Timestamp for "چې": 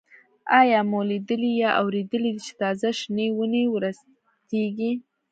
2.45-2.51